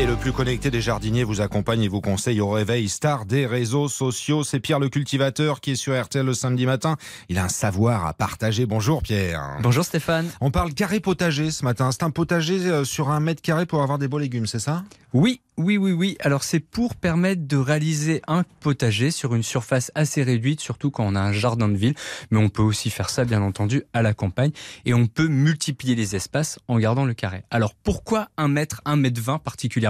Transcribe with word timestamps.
Et 0.00 0.06
le 0.06 0.14
plus 0.14 0.30
connecté 0.30 0.70
des 0.70 0.80
jardiniers 0.80 1.24
vous 1.24 1.40
accompagne 1.40 1.82
et 1.82 1.88
vous 1.88 2.00
conseille 2.00 2.40
au 2.40 2.50
réveil 2.50 2.88
star 2.88 3.26
des 3.26 3.46
réseaux 3.46 3.88
sociaux. 3.88 4.44
C'est 4.44 4.60
Pierre 4.60 4.78
le 4.78 4.88
cultivateur 4.88 5.60
qui 5.60 5.72
est 5.72 5.74
sur 5.74 6.00
RTL 6.00 6.24
le 6.24 6.34
samedi 6.34 6.66
matin. 6.66 6.96
Il 7.28 7.36
a 7.36 7.42
un 7.42 7.48
savoir 7.48 8.06
à 8.06 8.14
partager. 8.14 8.64
Bonjour 8.64 9.02
Pierre. 9.02 9.58
Bonjour 9.60 9.84
Stéphane. 9.84 10.30
On 10.40 10.52
parle 10.52 10.72
carré 10.72 11.00
potager 11.00 11.50
ce 11.50 11.64
matin. 11.64 11.90
C'est 11.90 12.04
un 12.04 12.10
potager 12.10 12.64
euh, 12.66 12.84
sur 12.84 13.08
un 13.10 13.18
mètre 13.18 13.42
carré 13.42 13.66
pour 13.66 13.82
avoir 13.82 13.98
des 13.98 14.06
beaux 14.06 14.20
légumes, 14.20 14.46
c'est 14.46 14.60
ça? 14.60 14.84
Oui, 15.14 15.40
oui, 15.56 15.78
oui, 15.78 15.90
oui. 15.90 16.16
Alors 16.20 16.44
c'est 16.44 16.60
pour 16.60 16.94
permettre 16.94 17.48
de 17.48 17.56
réaliser 17.56 18.20
un 18.28 18.44
potager 18.60 19.10
sur 19.10 19.34
une 19.34 19.42
surface 19.42 19.90
assez 19.96 20.22
réduite, 20.22 20.60
surtout 20.60 20.90
quand 20.92 21.04
on 21.04 21.16
a 21.16 21.20
un 21.20 21.32
jardin 21.32 21.66
de 21.66 21.76
ville. 21.76 21.94
Mais 22.30 22.38
on 22.38 22.50
peut 22.50 22.62
aussi 22.62 22.90
faire 22.90 23.10
ça, 23.10 23.24
bien 23.24 23.42
entendu, 23.42 23.82
à 23.94 24.02
la 24.02 24.14
campagne. 24.14 24.52
Et 24.84 24.94
on 24.94 25.06
peut 25.06 25.26
multiplier 25.26 25.96
les 25.96 26.14
espaces 26.14 26.60
en 26.68 26.78
gardant 26.78 27.04
le 27.04 27.14
carré. 27.14 27.42
Alors 27.50 27.74
pourquoi 27.74 28.28
un 28.36 28.46
mètre, 28.46 28.80
un 28.84 28.94
mètre 28.94 29.20
vingt 29.20 29.38
particulièrement? 29.38 29.87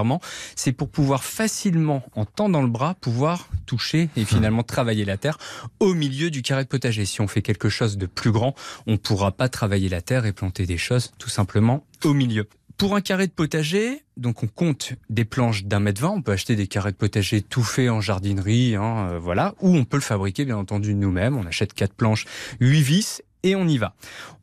C'est 0.56 0.72
pour 0.72 0.88
pouvoir 0.88 1.24
facilement, 1.24 2.02
en 2.14 2.24
tendant 2.24 2.62
le 2.62 2.68
bras, 2.68 2.94
pouvoir 2.94 3.48
toucher 3.66 4.08
et 4.16 4.24
finalement 4.24 4.62
travailler 4.62 5.04
la 5.04 5.16
terre 5.16 5.38
au 5.80 5.94
milieu 5.94 6.30
du 6.30 6.42
carré 6.42 6.64
de 6.64 6.68
potager. 6.68 7.04
Si 7.04 7.20
on 7.20 7.28
fait 7.28 7.42
quelque 7.42 7.68
chose 7.68 7.98
de 7.98 8.06
plus 8.06 8.32
grand, 8.32 8.54
on 8.86 8.92
ne 8.92 8.96
pourra 8.96 9.32
pas 9.32 9.48
travailler 9.48 9.88
la 9.88 10.00
terre 10.00 10.26
et 10.26 10.32
planter 10.32 10.66
des 10.66 10.78
choses 10.78 11.12
tout 11.18 11.28
simplement 11.28 11.84
au 12.04 12.14
milieu. 12.14 12.46
Pour 12.76 12.94
un 12.94 13.00
carré 13.00 13.26
de 13.26 13.32
potager, 13.32 14.04
donc 14.16 14.44
on 14.44 14.46
compte 14.46 14.92
des 15.10 15.24
planches 15.24 15.64
d'un 15.64 15.80
mètre 15.80 16.00
vingt. 16.00 16.10
On 16.10 16.22
peut 16.22 16.30
acheter 16.30 16.54
des 16.54 16.68
carrés 16.68 16.92
de 16.92 16.96
potager 16.96 17.42
tout 17.42 17.64
faits 17.64 17.90
en 17.90 18.00
jardinerie, 18.00 18.76
hein, 18.76 19.08
euh, 19.10 19.18
voilà, 19.18 19.56
ou 19.60 19.74
on 19.74 19.84
peut 19.84 19.96
le 19.96 20.02
fabriquer 20.02 20.44
bien 20.44 20.56
entendu 20.56 20.94
nous-mêmes. 20.94 21.36
On 21.36 21.44
achète 21.44 21.72
quatre 21.72 21.94
planches, 21.94 22.26
huit 22.60 22.82
vis 22.82 23.22
et 23.42 23.54
on 23.54 23.66
y 23.66 23.78
va. 23.78 23.94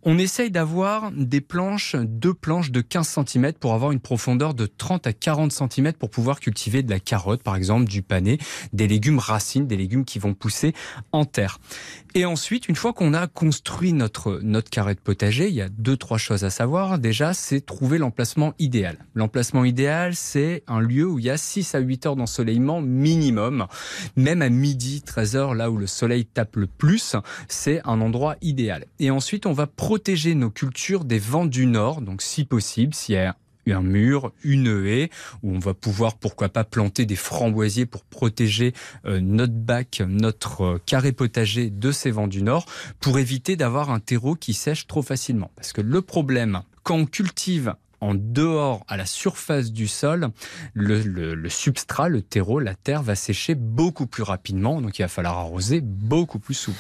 On 0.08 0.20
essaye 0.20 0.52
d'avoir 0.52 1.12
des 1.12 1.42
planches, 1.42 1.96
deux 1.96 2.36
planches 2.36 2.70
de 2.70 2.82
15 2.82 3.22
cm 3.26 3.54
pour 3.54 3.74
avoir 3.74 3.92
une 3.92 4.00
profondeur 4.00 4.54
de 4.54 4.68
30 4.68 5.08
à 5.08 5.14
40 5.14 5.52
cm 5.52 5.94
pour 5.94 6.12
pouvoir 6.12 6.40
cultiver 6.40 6.84
de 6.84 6.92
la 6.92 7.00
carotte, 7.00 7.42
par 7.42 7.56
exemple, 7.56 7.86
du 7.86 8.04
panais, 8.04 8.38
des 8.72 8.88
légumes 8.88 9.18
racines, 9.18 9.66
des 9.66 9.78
légumes 9.78 10.06
qui 10.06 10.20
vont 10.20 10.36
pousser 10.36 10.74
en 11.12 11.26
terre. 11.26 11.60
Et 12.14 12.24
ensuite, 12.24 12.70
une 12.70 12.76
fois 12.76 12.94
qu'on 12.94 13.14
a 13.16 13.26
construit 13.28 13.94
notre, 13.94 14.40
notre 14.44 14.70
carré 14.70 14.94
de 14.94 15.00
potager, 15.00 15.50
il 15.50 15.56
y 15.56 15.62
a 15.62 15.70
deux, 15.70 15.98
trois 15.98 16.20
choses 16.20 16.46
à 16.46 16.50
savoir. 16.52 17.00
Déjà, 17.00 17.34
c'est 17.34 17.60
trouver 17.60 17.98
l'emplacement 17.98 18.54
idéal. 18.60 19.06
L'emplacement 19.16 19.66
idéal, 19.66 20.16
c'est 20.16 20.64
un 20.68 20.80
lieu 20.80 21.06
où 21.08 21.18
il 21.18 21.26
y 21.26 21.30
a 21.32 21.38
6 21.38 21.74
à 21.74 21.80
8 21.80 22.06
heures 22.06 22.16
d'ensoleillement 22.16 22.80
minimum. 22.80 23.66
Même 24.16 24.44
à 24.44 24.50
midi, 24.50 25.02
13 25.02 25.36
heures, 25.36 25.56
là 25.56 25.72
où 25.72 25.78
le 25.78 25.88
soleil 25.88 26.26
tape 26.26 26.56
le 26.58 26.68
plus, 26.68 27.16
c'est 27.48 27.82
un 27.86 28.00
endroit 28.02 28.36
idéal. 28.42 28.85
Et 29.00 29.12
ensuite, 29.12 29.46
on 29.46 29.54
va 29.54 29.68
protéger 29.68 30.36
nos 30.36 30.50
cultures 30.50 31.06
des 31.06 31.20
vents 31.20 31.46
du 31.46 31.66
nord. 31.66 32.02
Donc, 32.02 32.22
si 32.22 32.46
possible, 32.46 32.94
s'il 32.94 33.16
y 33.16 33.18
a 33.18 33.36
un 33.68 33.82
mur, 33.82 34.32
une 34.44 34.86
haie, 34.86 35.10
où 35.44 35.56
on 35.56 35.60
va 35.60 35.74
pouvoir, 35.74 36.18
pourquoi 36.18 36.50
pas, 36.50 36.64
planter 36.64 37.06
des 37.06 37.16
framboisiers 37.16 37.86
pour 37.86 38.04
protéger 38.04 38.74
euh, 39.06 39.20
notre 39.20 39.54
bac, 39.54 40.04
notre 40.08 40.62
euh, 40.62 40.82
carré 40.86 41.12
potager 41.12 41.70
de 41.70 41.92
ces 41.92 42.12
vents 42.12 42.28
du 42.28 42.44
nord, 42.44 42.66
pour 43.00 43.18
éviter 43.18 43.56
d'avoir 43.56 43.90
un 43.90 44.00
terreau 44.00 44.36
qui 44.36 44.54
sèche 44.54 44.88
trop 44.88 45.02
facilement. 45.02 45.52
Parce 45.56 45.74
que 45.74 45.82
le 45.82 46.02
problème, 46.02 46.62
quand 46.84 46.96
on 46.96 47.06
cultive 47.06 47.76
en 48.06 48.14
dehors, 48.14 48.86
à 48.88 48.98
la 48.98 49.06
surface 49.06 49.72
du 49.72 49.88
sol, 49.88 50.30
le, 50.74 51.50
substrat, 51.50 52.08
le 52.08 52.22
terreau, 52.22 52.60
la 52.60 52.76
terre 52.76 53.02
va 53.02 53.16
sécher 53.16 53.56
beaucoup 53.56 54.06
plus 54.06 54.22
rapidement. 54.22 54.80
Donc 54.80 55.00
il 55.00 55.02
va 55.02 55.08
falloir 55.08 55.38
arroser 55.38 55.82
beaucoup 55.82 56.38
plus 56.38 56.54
souvent. 56.54 56.78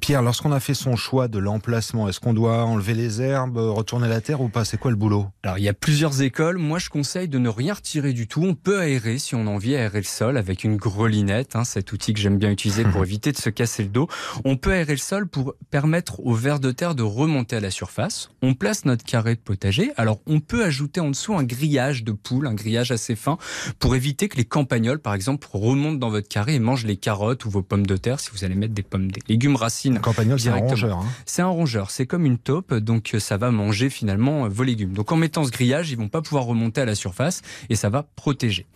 Pierre, 0.00 0.22
lorsqu'on 0.22 0.50
a 0.50 0.58
fait 0.58 0.74
son 0.74 0.96
choix 0.96 1.28
de 1.28 1.38
l'emplacement, 1.38 2.08
est-ce 2.08 2.18
qu'on 2.18 2.34
doit 2.34 2.64
enlever 2.64 2.94
les 2.94 3.22
herbes, 3.22 3.58
retourner 3.58 4.08
la 4.08 4.20
terre 4.20 4.40
ou 4.40 4.48
pas? 4.48 4.64
C'est 4.64 4.76
quoi 4.76 4.90
le 4.90 4.96
boulot? 4.96 5.26
Alors 5.44 5.58
il 5.58 5.64
y 5.64 5.68
a 5.68 5.74
plusieurs 5.74 6.22
écoles. 6.22 6.58
Moi 6.58 6.80
je 6.80 6.88
conseille 6.88 7.28
de 7.28 7.38
ne 7.38 7.48
rien 7.48 7.74
retirer 7.74 8.12
du 8.12 8.26
tout. 8.26 8.42
On 8.42 8.54
peut 8.54 8.80
aérer 8.80 9.18
si 9.18 9.36
on 9.36 9.46
a 9.46 9.50
envie, 9.50 9.76
aérer 9.76 9.98
le 9.98 10.04
sol 10.04 10.36
avec 10.36 10.64
une 10.64 10.76
grelinette, 10.76 11.54
hein, 11.54 11.64
cet 11.64 11.92
outil 11.92 12.12
que 12.12 12.20
j'aime 12.20 12.38
bien 12.38 12.50
utiliser 12.50 12.82
pour 12.84 13.04
éviter 13.04 13.30
de 13.30 13.38
se 13.38 13.50
casser 13.50 13.84
le 13.84 13.90
dos. 13.90 14.08
On 14.44 14.56
peut 14.56 14.72
aérer 14.72 14.94
le 14.94 14.98
sol 14.98 15.28
pour 15.28 15.54
permettre 15.70 16.20
aux 16.26 16.34
vers 16.34 16.58
de 16.58 16.72
terre 16.72 16.96
de 16.96 17.04
remonter 17.04 17.56
à 17.56 17.60
la 17.60 17.70
surface. 17.70 18.30
On 18.42 18.54
place 18.54 18.84
notre 18.84 19.04
carré 19.04 19.36
de 19.36 19.40
potager. 19.40 19.92
Alors 19.96 20.20
on 20.26 20.40
peut 20.40 20.55
ajouter 20.62 21.00
en 21.00 21.10
dessous 21.10 21.34
un 21.34 21.44
grillage 21.44 22.04
de 22.04 22.12
poules, 22.12 22.46
un 22.46 22.54
grillage 22.54 22.92
assez 22.92 23.16
fin, 23.16 23.38
pour 23.78 23.94
éviter 23.94 24.28
que 24.28 24.36
les 24.36 24.44
campagnols, 24.44 24.98
par 24.98 25.14
exemple, 25.14 25.46
remontent 25.52 25.98
dans 25.98 26.10
votre 26.10 26.28
carré 26.28 26.54
et 26.54 26.58
mangent 26.58 26.84
les 26.84 26.96
carottes 26.96 27.44
ou 27.44 27.50
vos 27.50 27.62
pommes 27.62 27.86
de 27.86 27.96
terre 27.96 28.20
si 28.20 28.30
vous 28.32 28.44
allez 28.44 28.54
mettre 28.54 28.74
des 28.74 28.82
pommes, 28.82 29.10
des 29.10 29.22
légumes 29.28 29.56
racines. 29.56 29.96
Un 29.98 30.00
campagnol, 30.00 30.38
c'est 30.38 30.48
un 30.48 30.56
rongeur. 30.56 30.98
Hein. 30.98 31.06
C'est 31.24 31.42
un 31.42 31.48
rongeur, 31.48 31.90
c'est 31.90 32.06
comme 32.06 32.26
une 32.26 32.38
taupe, 32.38 32.74
donc 32.74 33.14
euh, 33.14 33.20
ça 33.20 33.36
va 33.36 33.50
manger 33.50 33.90
finalement 33.90 34.44
euh, 34.44 34.48
vos 34.48 34.62
légumes. 34.62 34.92
Donc 34.92 35.12
en 35.12 35.16
mettant 35.16 35.44
ce 35.44 35.50
grillage, 35.50 35.90
ils 35.90 35.96
vont 35.96 36.08
pas 36.08 36.22
pouvoir 36.22 36.44
remonter 36.44 36.80
à 36.80 36.84
la 36.84 36.94
surface 36.94 37.42
et 37.68 37.76
ça 37.76 37.88
va 37.88 38.02
protéger. 38.02 38.66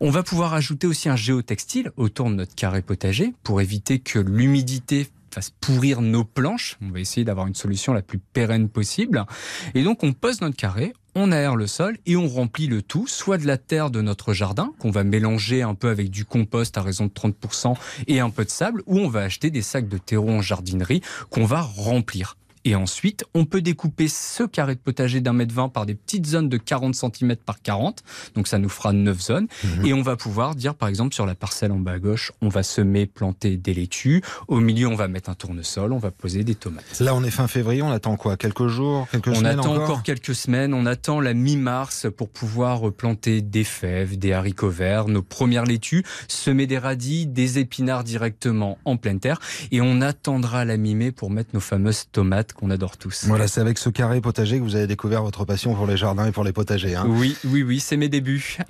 On 0.00 0.10
va 0.10 0.22
pouvoir 0.22 0.54
ajouter 0.54 0.86
aussi 0.86 1.08
un 1.08 1.16
géotextile 1.16 1.92
autour 1.96 2.30
de 2.30 2.34
notre 2.34 2.54
carré 2.54 2.82
potager 2.82 3.34
pour 3.42 3.60
éviter 3.60 3.98
que 3.98 4.18
l'humidité 4.18 5.06
fasse 5.36 5.50
pourrir 5.60 6.00
nos 6.00 6.24
planches. 6.24 6.78
On 6.80 6.90
va 6.90 6.98
essayer 6.98 7.22
d'avoir 7.22 7.46
une 7.46 7.54
solution 7.54 7.92
la 7.92 8.00
plus 8.00 8.18
pérenne 8.18 8.70
possible. 8.70 9.26
Et 9.74 9.82
donc 9.82 10.02
on 10.02 10.14
pose 10.14 10.40
notre 10.40 10.56
carré, 10.56 10.94
on 11.14 11.30
aère 11.30 11.56
le 11.56 11.66
sol 11.66 11.98
et 12.06 12.16
on 12.16 12.26
remplit 12.26 12.68
le 12.68 12.80
tout, 12.80 13.06
soit 13.06 13.36
de 13.36 13.46
la 13.46 13.58
terre 13.58 13.90
de 13.90 14.00
notre 14.00 14.32
jardin, 14.32 14.72
qu'on 14.78 14.90
va 14.90 15.04
mélanger 15.04 15.60
un 15.60 15.74
peu 15.74 15.90
avec 15.90 16.08
du 16.08 16.24
compost 16.24 16.78
à 16.78 16.82
raison 16.82 17.04
de 17.04 17.10
30% 17.10 17.74
et 18.06 18.20
un 18.20 18.30
peu 18.30 18.46
de 18.46 18.50
sable, 18.50 18.82
ou 18.86 18.98
on 18.98 19.08
va 19.08 19.20
acheter 19.20 19.50
des 19.50 19.60
sacs 19.60 19.88
de 19.88 19.98
terreau 19.98 20.30
en 20.30 20.40
jardinerie 20.40 21.02
qu'on 21.28 21.44
va 21.44 21.60
remplir. 21.60 22.38
Et 22.66 22.74
ensuite, 22.74 23.24
on 23.32 23.44
peut 23.44 23.62
découper 23.62 24.08
ce 24.08 24.42
carré 24.42 24.74
de 24.74 24.80
potager 24.80 25.20
d'un 25.20 25.32
mètre 25.32 25.54
vingt 25.54 25.68
par 25.68 25.86
des 25.86 25.94
petites 25.94 26.26
zones 26.26 26.48
de 26.48 26.56
40 26.56 26.96
cm 26.96 27.36
par 27.36 27.62
40. 27.62 28.02
Donc 28.34 28.48
ça 28.48 28.58
nous 28.58 28.68
fera 28.68 28.92
9 28.92 29.20
zones. 29.20 29.46
Mhm. 29.62 29.86
Et 29.86 29.94
on 29.94 30.02
va 30.02 30.16
pouvoir 30.16 30.56
dire, 30.56 30.74
par 30.74 30.88
exemple, 30.88 31.14
sur 31.14 31.26
la 31.26 31.36
parcelle 31.36 31.70
en 31.70 31.78
bas 31.78 31.92
à 31.92 31.98
gauche, 32.00 32.32
on 32.42 32.48
va 32.48 32.64
semer, 32.64 33.06
planter 33.06 33.56
des 33.56 33.72
laitues. 33.72 34.20
Au 34.48 34.58
milieu, 34.58 34.88
on 34.88 34.96
va 34.96 35.06
mettre 35.06 35.30
un 35.30 35.34
tournesol, 35.34 35.92
on 35.92 35.98
va 35.98 36.10
poser 36.10 36.42
des 36.42 36.56
tomates. 36.56 36.98
Là, 36.98 37.14
on 37.14 37.22
est 37.22 37.30
fin 37.30 37.46
février, 37.46 37.82
on 37.82 37.92
attend 37.92 38.16
quoi? 38.16 38.36
Quelques 38.36 38.66
jours 38.66 39.06
Quelques 39.12 39.28
on 39.28 39.34
semaines 39.36 39.60
On 39.60 39.62
attend 39.62 39.82
encore, 39.84 40.02
quelques 40.02 40.34
semaines. 40.34 40.74
On 40.74 40.86
attend 40.86 41.20
la 41.20 41.34
mi-mars 41.34 42.08
pour 42.16 42.28
pouvoir 42.28 42.90
planter 42.90 43.42
des 43.42 43.62
fèves, 43.62 44.18
des 44.18 44.32
haricots 44.32 44.70
verts, 44.70 45.06
nos 45.06 45.22
premières 45.22 45.66
laitues, 45.66 46.02
semer 46.26 46.66
des 46.66 46.78
radis, 46.78 47.26
des 47.26 47.60
épinards 47.60 48.02
directement 48.02 48.76
en 48.84 48.96
pleine 48.96 49.20
terre. 49.20 49.38
Et 49.70 49.80
on 49.80 50.00
attendra 50.00 50.64
la 50.64 50.76
mi-mai 50.76 51.12
pour 51.12 51.30
mettre 51.30 51.50
nos 51.54 51.60
fameuses 51.60 52.06
tomates 52.10 52.54
qu'on 52.56 52.70
adore 52.70 52.96
tous. 52.96 53.24
Voilà, 53.26 53.48
c'est 53.48 53.60
avec 53.60 53.78
ce 53.78 53.88
carré 53.88 54.20
potager 54.20 54.58
que 54.58 54.62
vous 54.62 54.76
avez 54.76 54.86
découvert 54.86 55.22
votre 55.22 55.44
passion 55.44 55.74
pour 55.74 55.86
les 55.86 55.96
jardins 55.96 56.26
et 56.26 56.32
pour 56.32 56.44
les 56.44 56.52
potagers. 56.52 56.94
Hein. 56.94 57.06
Oui, 57.08 57.36
oui, 57.44 57.62
oui, 57.62 57.80
c'est 57.80 57.96
mes 57.96 58.08
débuts. 58.08 58.58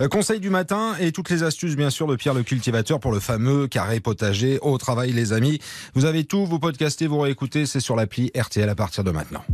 Euh, 0.00 0.08
conseil 0.08 0.40
du 0.40 0.50
matin 0.50 0.94
et 0.98 1.12
toutes 1.12 1.30
les 1.30 1.42
astuces, 1.42 1.76
bien 1.76 1.90
sûr, 1.90 2.06
de 2.06 2.16
Pierre 2.16 2.32
le 2.32 2.42
cultivateur 2.42 3.00
pour 3.00 3.12
le 3.12 3.20
fameux 3.20 3.66
carré 3.66 4.00
potager. 4.00 4.58
Au 4.62 4.78
travail, 4.78 5.12
les 5.12 5.32
amis. 5.32 5.60
Vous 5.94 6.04
avez 6.04 6.24
tout, 6.24 6.46
vous 6.46 6.58
podcastez, 6.58 7.06
vous 7.06 7.18
réécoutez, 7.18 7.66
c'est 7.66 7.80
sur 7.80 7.96
l'appli 7.96 8.30
RTL 8.34 8.68
à 8.68 8.74
partir 8.74 9.04
de 9.04 9.10
maintenant. 9.10 9.44